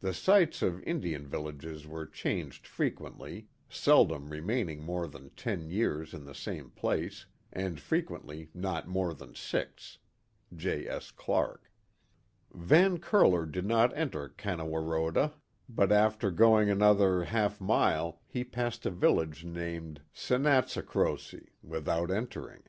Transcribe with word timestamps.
The 0.00 0.12
sites 0.12 0.60
of 0.62 0.82
In 0.82 0.98
dian 1.00 1.24
villages 1.24 1.86
were 1.86 2.04
changed 2.04 2.66
frequently, 2.66 3.46
seldom 3.68 4.30
remaining 4.30 4.82
more 4.82 5.06
than 5.06 5.30
ten 5.36 5.68
years 5.70 6.12
in 6.12 6.24
the 6.24 6.34
same 6.34 6.70
place, 6.70 7.26
and 7.52 7.78
frequently 7.78 8.50
not 8.54 8.88
more 8.88 9.14
than 9.14 9.36
six."— 9.36 9.98
J. 10.66 10.88
S, 10.88 11.12
Clark.] 11.12 11.70
Van 12.52 12.98
Curler 12.98 13.46
did 13.46 13.64
not 13.64 13.96
enter 13.96 14.30
Canowaroda, 14.30 15.34
but 15.68 15.92
after 15.92 16.32
going 16.32 16.68
an 16.68 16.82
other 16.82 17.22
half 17.22 17.60
mile 17.60 18.20
he 18.26 18.42
passed 18.42 18.84
a 18.84 18.90
village 18.90 19.44
named 19.44 20.02
Senatsycrosy, 20.12 21.50
with 21.62 21.86
out 21.88 22.10
entering. 22.10 22.64